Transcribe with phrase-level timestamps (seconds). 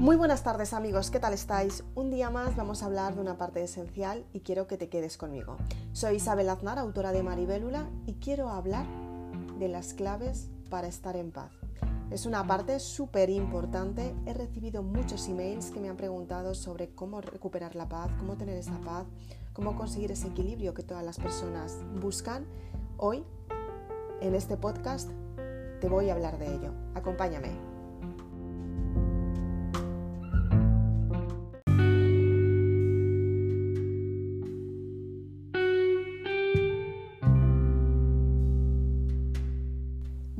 [0.00, 1.84] Muy buenas tardes amigos, ¿qué tal estáis?
[1.94, 5.18] Un día más vamos a hablar de una parte esencial y quiero que te quedes
[5.18, 5.58] conmigo.
[5.92, 8.86] Soy Isabel Aznar, autora de Maribélula, y quiero hablar
[9.58, 11.52] de las claves para estar en paz.
[12.10, 14.14] Es una parte súper importante.
[14.24, 18.56] He recibido muchos emails que me han preguntado sobre cómo recuperar la paz, cómo tener
[18.56, 19.04] esa paz,
[19.52, 22.46] cómo conseguir ese equilibrio que todas las personas buscan.
[22.96, 23.22] Hoy,
[24.22, 25.10] en este podcast,
[25.82, 26.72] te voy a hablar de ello.
[26.94, 27.69] Acompáñame.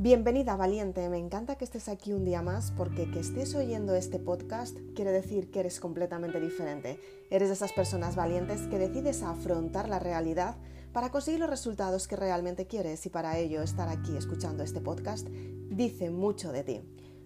[0.01, 4.17] Bienvenida valiente, me encanta que estés aquí un día más porque que estés oyendo este
[4.17, 6.99] podcast quiere decir que eres completamente diferente.
[7.29, 10.55] Eres de esas personas valientes que decides afrontar la realidad
[10.91, 15.27] para conseguir los resultados que realmente quieres y para ello estar aquí escuchando este podcast
[15.29, 16.81] dice mucho de ti.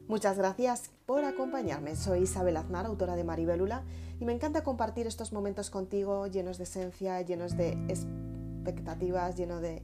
[0.10, 1.96] Muchas gracias por acompañarme.
[1.96, 3.86] Soy Isabel Aznar, autora de Maribélula,
[4.20, 9.82] y me encanta compartir estos momentos contigo llenos de esencia, llenos de expectativas, llenos de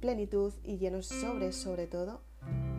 [0.00, 2.20] plenitud y llenos sobre, sobre todo,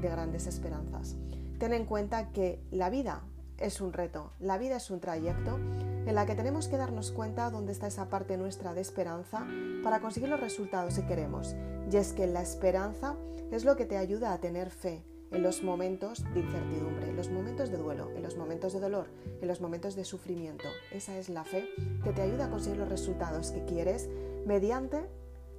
[0.02, 1.16] de grandes esperanzas.
[1.60, 3.24] Ten en cuenta que la vida
[3.58, 7.50] es un reto, la vida es un trayecto en la que tenemos que darnos cuenta
[7.50, 9.46] dónde está esa parte nuestra de esperanza
[9.84, 11.56] para conseguir los resultados que queremos.
[11.92, 13.16] Y es que la esperanza
[13.52, 17.30] es lo que te ayuda a tener fe en los momentos de incertidumbre, en los
[17.30, 19.08] momentos de duelo, en los momentos de dolor,
[19.42, 20.70] en los momentos de sufrimiento.
[20.92, 21.68] Esa es la fe
[22.04, 24.10] que te ayuda a conseguir los resultados que quieres
[24.46, 25.10] mediante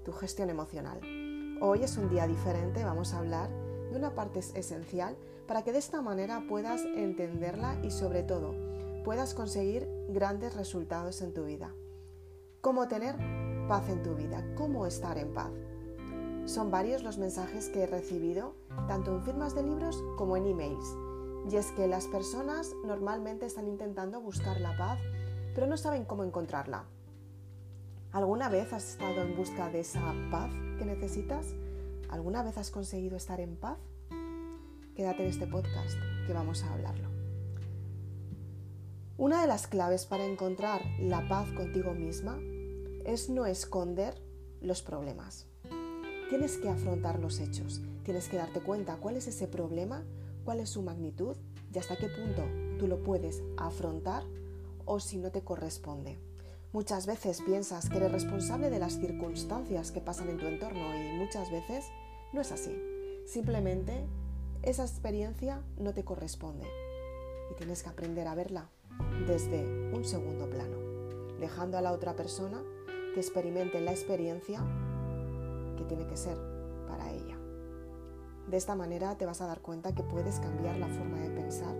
[0.05, 1.28] tu gestión emocional.
[1.61, 3.51] Hoy es un día diferente, vamos a hablar
[3.91, 5.17] de una parte esencial
[5.49, 8.55] para que de esta manera puedas entenderla y sobre todo
[9.03, 11.75] puedas conseguir grandes resultados en tu vida.
[12.61, 13.17] ¿Cómo tener
[13.67, 14.45] paz en tu vida?
[14.57, 15.51] ¿Cómo estar en paz?
[16.45, 18.55] Son varios los mensajes que he recibido,
[18.87, 20.97] tanto en firmas de libros como en emails.
[21.51, 25.01] Y es que las personas normalmente están intentando buscar la paz,
[25.57, 26.85] pero no saben cómo encontrarla.
[28.13, 31.55] ¿Alguna vez has estado en busca de esa paz que necesitas?
[32.09, 33.79] ¿Alguna vez has conseguido estar en paz?
[34.97, 35.95] Quédate en este podcast
[36.27, 37.11] que vamos a hablarlo.
[39.19, 42.39] Una de las claves para encontrar la paz contigo misma
[43.05, 44.15] es no esconder
[44.63, 45.47] los problemas.
[46.31, 50.03] Tienes que afrontar los hechos, tienes que darte cuenta cuál es ese problema,
[50.47, 51.37] cuál es su magnitud
[51.75, 52.43] y hasta qué punto
[52.79, 54.23] tú lo puedes afrontar
[54.87, 56.19] o si no te corresponde.
[56.71, 61.17] Muchas veces piensas que eres responsable de las circunstancias que pasan en tu entorno y
[61.17, 61.87] muchas veces
[62.35, 62.79] no es así.
[63.27, 64.05] Simplemente
[64.63, 66.67] esa experiencia no te corresponde
[67.51, 68.69] y tienes que aprender a verla
[69.27, 69.65] desde
[69.95, 70.77] un segundo plano,
[71.41, 72.63] dejando a la otra persona
[73.15, 74.61] que experimente la experiencia
[75.79, 76.37] que tiene que ser
[76.87, 77.39] para ella.
[78.47, 81.75] De esta manera te vas a dar cuenta que puedes cambiar la forma de pensar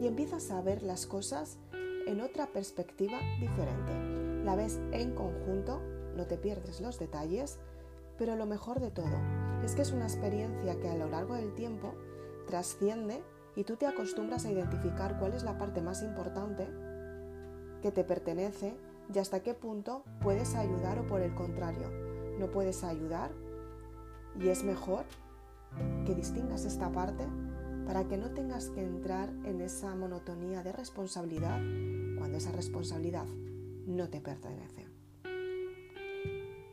[0.00, 1.58] y empiezas a ver las cosas
[2.06, 5.80] en otra perspectiva diferente la ves en conjunto,
[6.16, 7.58] no te pierdes los detalles,
[8.18, 9.16] pero lo mejor de todo
[9.64, 11.94] es que es una experiencia que a lo largo del tiempo
[12.46, 13.22] trasciende
[13.56, 16.68] y tú te acostumbras a identificar cuál es la parte más importante
[17.82, 18.76] que te pertenece
[19.12, 21.90] y hasta qué punto puedes ayudar o por el contrario,
[22.38, 23.32] no puedes ayudar
[24.38, 25.04] y es mejor
[26.04, 27.26] que distingas esta parte
[27.86, 31.58] para que no tengas que entrar en esa monotonía de responsabilidad
[32.18, 33.26] cuando esa responsabilidad
[33.86, 34.86] no te pertenece.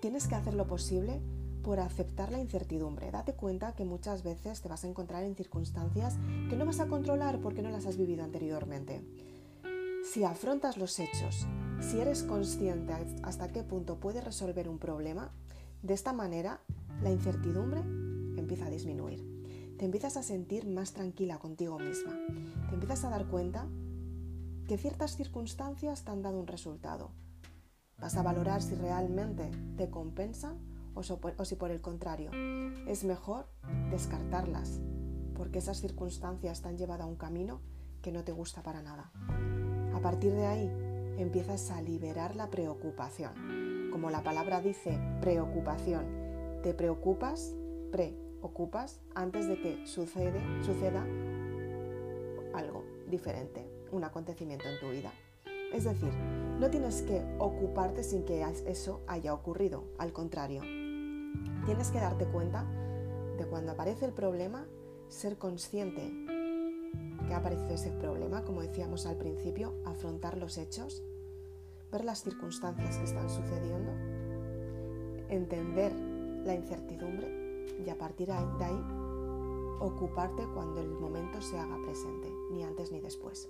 [0.01, 1.22] Tienes que hacer lo posible
[1.63, 3.12] por aceptar la incertidumbre.
[3.12, 6.18] Date cuenta que muchas veces te vas a encontrar en circunstancias
[6.50, 9.01] que no vas a controlar porque no las has vivido anteriormente.
[10.09, 11.45] Si afrontas los hechos,
[11.81, 12.94] si eres consciente
[13.24, 15.34] hasta qué punto puedes resolver un problema,
[15.81, 16.62] de esta manera
[17.01, 17.81] la incertidumbre
[18.38, 19.25] empieza a disminuir.
[19.78, 22.18] Te empiezas a sentir más tranquila contigo misma.
[22.69, 23.68] Te empiezas a dar cuenta
[24.67, 27.11] que ciertas circunstancias te han dado un resultado.
[27.97, 30.59] Vas a valorar si realmente te compensan
[30.94, 32.31] o, si por el contrario
[32.85, 33.47] es mejor
[33.89, 34.81] descartarlas,
[35.35, 37.62] porque esas circunstancias te han llevado a un camino
[38.01, 39.12] que no te gusta para nada.
[39.94, 40.71] A partir de ahí
[41.18, 43.89] empiezas a liberar la preocupación.
[43.92, 46.06] Como la palabra dice, preocupación.
[46.62, 47.56] Te preocupas,
[47.92, 51.06] preocupas antes de que suceda
[52.53, 55.12] algo diferente un acontecimiento en tu vida.
[55.74, 56.13] Es decir,
[56.60, 60.62] no tienes que ocuparte sin que eso haya ocurrido, al contrario.
[61.66, 62.66] Tienes que darte cuenta
[63.38, 64.66] de cuando aparece el problema,
[65.10, 66.12] ser consciente
[67.28, 71.04] que ha aparecido ese problema, como decíamos al principio, afrontar los hechos,
[71.92, 73.92] ver las circunstancias que están sucediendo,
[75.30, 78.83] entender la incertidumbre y a partir de ahí
[79.80, 83.50] ocuparte cuando el momento se haga presente, ni antes ni después.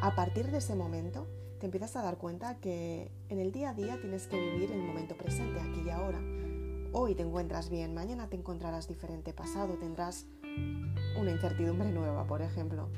[0.00, 1.26] A partir de ese momento,
[1.58, 4.82] te empiezas a dar cuenta que en el día a día tienes que vivir el
[4.82, 6.18] momento presente, aquí y ahora.
[6.92, 10.26] Hoy te encuentras bien, mañana te encontrarás diferente, pasado tendrás
[11.20, 12.88] una incertidumbre nueva, por ejemplo.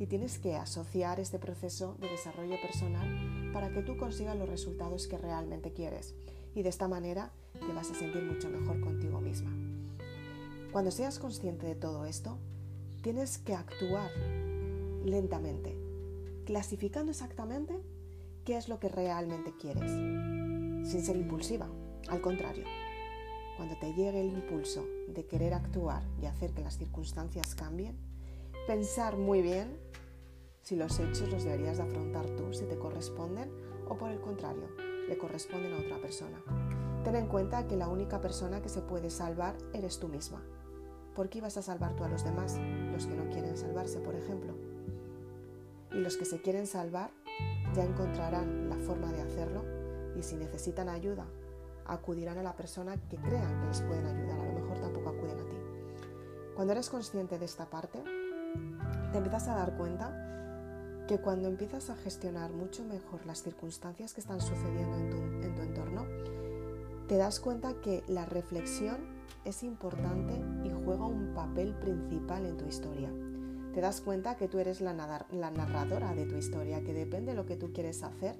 [0.00, 5.06] Y tienes que asociar este proceso de desarrollo personal para que tú consigas los resultados
[5.06, 6.14] que realmente quieres.
[6.54, 9.50] Y de esta manera te vas a sentir mucho mejor contigo misma.
[10.72, 12.36] Cuando seas consciente de todo esto,
[13.02, 14.10] tienes que actuar
[15.04, 15.76] lentamente,
[16.48, 17.78] clasificando exactamente
[18.46, 19.90] qué es lo que realmente quieres,
[20.90, 21.68] sin ser impulsiva.
[22.08, 22.64] Al contrario,
[23.58, 27.98] cuando te llegue el impulso de querer actuar y hacer que las circunstancias cambien,
[28.66, 29.76] pensar muy bien
[30.62, 33.52] si los hechos los deberías de afrontar tú, si te corresponden,
[33.86, 34.70] o por el contrario,
[35.06, 36.42] le corresponden a otra persona.
[37.04, 40.42] Ten en cuenta que la única persona que se puede salvar eres tú misma.
[41.14, 42.58] ¿Por qué ibas a salvar tú a los demás?
[42.90, 44.67] Los que no quieren salvarse, por ejemplo.
[45.92, 47.10] Y los que se quieren salvar
[47.74, 49.64] ya encontrarán la forma de hacerlo
[50.16, 51.26] y si necesitan ayuda,
[51.86, 54.38] acudirán a la persona que crean que les pueden ayudar.
[54.38, 55.56] A lo mejor tampoco acuden a ti.
[56.54, 58.02] Cuando eres consciente de esta parte,
[59.12, 64.20] te empiezas a dar cuenta que cuando empiezas a gestionar mucho mejor las circunstancias que
[64.20, 66.04] están sucediendo en tu, en tu entorno,
[67.06, 68.98] te das cuenta que la reflexión
[69.44, 73.10] es importante y juega un papel principal en tu historia
[73.78, 77.46] te das cuenta que tú eres la, narradora de tu historia, que depende de lo
[77.46, 78.34] que tú quieres hacer,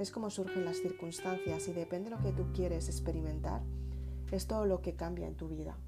[0.00, 3.62] es como surgen las circunstancias y depende de lo que tú quieres experimentar,
[4.32, 5.78] es todo lo que cambia en tu vida.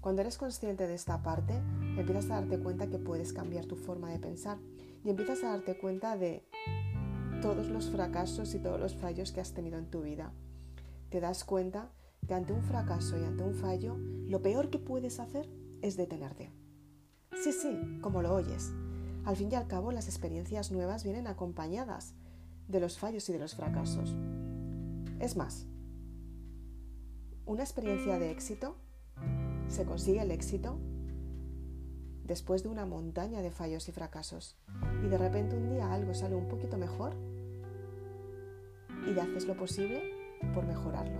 [0.00, 1.52] Cuando eres consciente de esta parte,
[1.98, 4.56] empiezas a darte cuenta que puedes cambiar tu forma de pensar
[5.04, 6.42] y empiezas a darte cuenta de
[7.42, 10.32] todos los fracasos y todos los fallos que has tenido en tu vida.
[11.10, 11.90] Te das cuenta
[12.26, 15.46] que ante un fracaso y ante un fallo, lo peor que puedes hacer
[15.82, 16.50] es detenerte.
[17.42, 18.70] Sí, sí, como lo oyes.
[19.24, 22.14] Al fin y al cabo, las experiencias nuevas vienen acompañadas
[22.68, 24.14] de los fallos y de los fracasos.
[25.20, 25.66] Es más,
[27.46, 28.76] una experiencia de éxito
[29.68, 30.78] se consigue el éxito
[32.24, 34.58] después de una montaña de fallos y fracasos.
[35.02, 37.14] Y de repente un día algo sale un poquito mejor
[39.06, 40.02] y haces lo posible
[40.52, 41.18] por mejorarlo.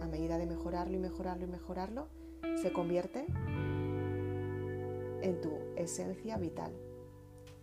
[0.00, 2.08] A medida de mejorarlo y mejorarlo y mejorarlo,
[2.62, 3.26] se convierte
[5.22, 6.72] en tu esencia vital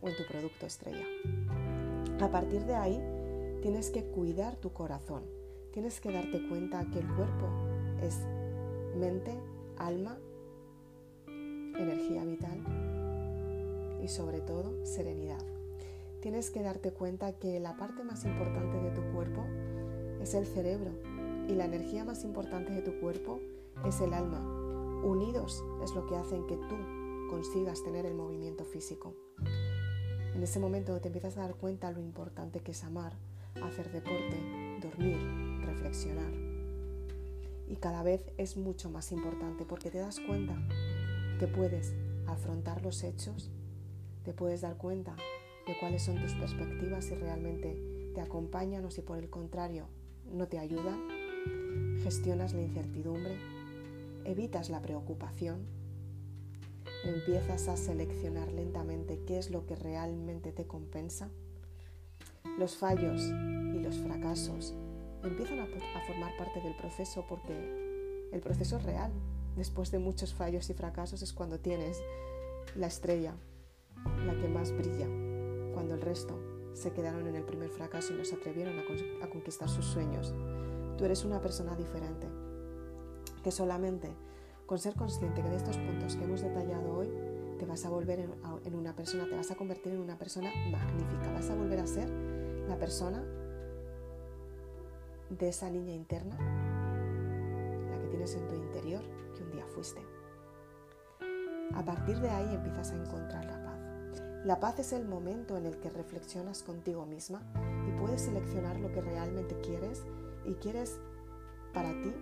[0.02, 1.06] o en tu producto estrella.
[2.20, 3.02] A partir de ahí,
[3.62, 5.24] tienes que cuidar tu corazón.
[5.72, 7.48] Tienes que darte cuenta que el cuerpo
[8.02, 8.20] es
[8.96, 9.34] mente,
[9.78, 10.18] alma,
[11.28, 12.60] energía vital
[14.04, 15.42] y sobre todo serenidad.
[16.22, 19.44] Tienes que darte cuenta que la parte más importante de tu cuerpo
[20.22, 20.92] es el cerebro
[21.48, 23.40] y la energía más importante de tu cuerpo
[23.86, 24.40] es el alma.
[25.04, 27.03] Unidos es lo que hacen que tú
[27.34, 29.16] consigas tener el movimiento físico.
[30.36, 33.14] En ese momento te empiezas a dar cuenta lo importante que es amar,
[33.64, 34.38] hacer deporte,
[34.80, 35.18] dormir,
[35.66, 36.32] reflexionar.
[37.68, 40.56] Y cada vez es mucho más importante porque te das cuenta
[41.40, 41.96] que puedes
[42.28, 43.50] afrontar los hechos,
[44.24, 45.16] te puedes dar cuenta
[45.66, 49.88] de cuáles son tus perspectivas si realmente te acompañan o si por el contrario
[50.32, 51.00] no te ayudan,
[52.04, 53.40] gestionas la incertidumbre,
[54.24, 55.83] evitas la preocupación
[57.04, 61.30] empiezas a seleccionar lentamente qué es lo que realmente te compensa,
[62.58, 64.76] los fallos y los fracasos
[65.24, 65.68] empiezan a,
[66.06, 69.12] formar parte del proceso porque el proceso es real.
[69.56, 72.02] Después de muchos fallos y fracasos es cuando tienes
[72.76, 73.36] la estrella,
[74.26, 75.08] la que más brilla,
[75.74, 76.40] cuando el resto
[76.74, 78.76] se quedaron en el primer fracaso y no se atrevieron
[79.22, 80.34] a conquistar sus sueños.
[80.98, 82.28] Tú eres una persona diferente,
[83.44, 84.10] que solamente
[84.66, 87.10] con ser consciente que de estos puntos que hemos detallado hoy,
[87.60, 91.32] te vas a volver en, una persona, te vas a convertir en una persona magnífica,
[91.32, 92.10] vas a volver a ser
[92.68, 93.24] la persona
[95.30, 96.38] de esa niña interna,
[97.90, 99.02] la que tienes en tu interior,
[99.36, 100.02] que un día fuiste.
[101.74, 103.80] A partir de ahí empiezas a encontrar la paz.
[104.46, 107.42] La paz es el momento en el que reflexionas contigo misma
[107.88, 110.04] y puedes seleccionar lo que realmente quieres
[110.44, 111.00] y quieres
[111.74, 112.14] para ti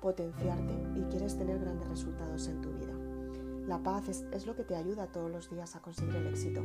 [0.00, 2.94] potenciarte y quieres tener grandes resultados en tu vida.
[3.66, 6.64] La paz es, lo que te ayuda todos los días a conseguir el éxito.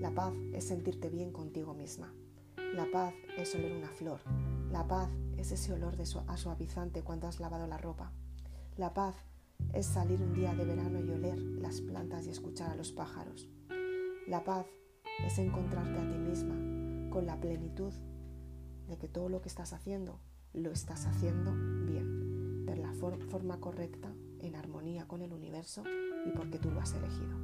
[0.00, 2.12] La paz es sentirte bien contigo misma.
[2.74, 4.20] La paz es oler una flor.
[4.70, 8.12] La paz es ese olor de a suavizante cuando has lavado la ropa.
[8.76, 9.14] La paz
[9.72, 13.48] es salir un día de verano y oler las plantas y escuchar a los pájaros.
[14.26, 14.66] La paz
[15.24, 16.54] es encontrarte a ti misma
[17.10, 17.92] con la plenitud
[18.88, 20.18] de que todo lo que estás haciendo
[20.54, 21.52] lo estás haciendo
[22.74, 22.94] bien
[23.30, 25.82] forma correcta, en armonía con el universo
[26.26, 27.36] y porque tú lo has elegido.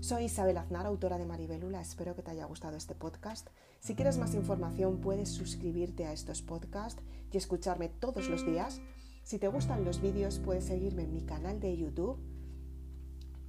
[0.00, 1.80] Soy Isabel Aznar, autora de Maribelula.
[1.80, 3.48] Espero que te haya gustado este podcast.
[3.78, 8.80] Si quieres más información, puedes suscribirte a estos podcasts y escucharme todos los días.
[9.22, 12.18] Si te gustan los vídeos, puedes seguirme en mi canal de YouTube.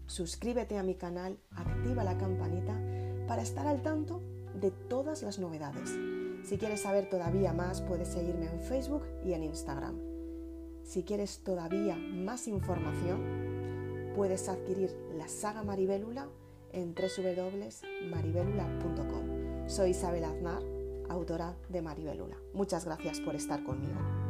[0.06, 2.80] Suscríbete a mi canal, activa la campanita
[3.28, 4.22] para estar al tanto
[4.54, 5.90] de todas las novedades.
[6.44, 10.13] Si quieres saber todavía más, puedes seguirme en Facebook y en Instagram.
[10.84, 16.28] Si quieres todavía más información, puedes adquirir la saga Maribélula
[16.72, 19.68] en www.maribelula.com.
[19.68, 20.62] Soy Isabel Aznar,
[21.10, 22.38] autora de Maribelula.
[22.54, 24.23] Muchas gracias por estar conmigo.